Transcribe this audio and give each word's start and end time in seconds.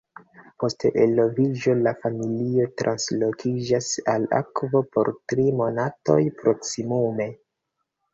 Post 0.61 0.83
eloviĝo 1.01 1.73
la 1.87 1.91
familio 2.05 2.65
translokiĝas 2.81 3.89
al 4.13 4.25
akvo 4.37 4.81
por 4.97 5.11
tri 5.35 5.45
monatoj 5.61 6.17
proksimume. 6.41 7.29